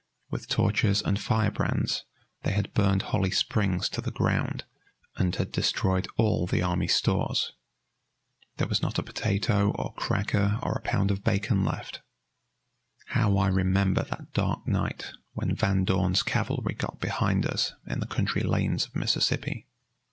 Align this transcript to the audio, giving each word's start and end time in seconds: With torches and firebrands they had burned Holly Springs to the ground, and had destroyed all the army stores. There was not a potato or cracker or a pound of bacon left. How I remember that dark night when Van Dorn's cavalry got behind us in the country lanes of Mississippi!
With 0.31 0.47
torches 0.49 1.03
and 1.03 1.19
firebrands 1.21 2.05
they 2.41 2.53
had 2.53 2.73
burned 2.73 3.03
Holly 3.03 3.29
Springs 3.29 3.87
to 3.89 4.01
the 4.01 4.09
ground, 4.09 4.63
and 5.17 5.35
had 5.35 5.51
destroyed 5.51 6.07
all 6.17 6.47
the 6.47 6.63
army 6.63 6.87
stores. 6.87 7.53
There 8.57 8.67
was 8.67 8.81
not 8.81 8.97
a 8.97 9.03
potato 9.03 9.69
or 9.73 9.93
cracker 9.93 10.57
or 10.63 10.71
a 10.73 10.81
pound 10.81 11.11
of 11.11 11.23
bacon 11.23 11.63
left. 11.63 12.01
How 13.09 13.37
I 13.37 13.49
remember 13.49 14.01
that 14.05 14.33
dark 14.33 14.67
night 14.67 15.11
when 15.33 15.53
Van 15.53 15.83
Dorn's 15.83 16.23
cavalry 16.23 16.73
got 16.73 16.99
behind 16.99 17.45
us 17.45 17.73
in 17.85 17.99
the 17.99 18.07
country 18.07 18.41
lanes 18.41 18.87
of 18.87 18.95
Mississippi! 18.95 19.67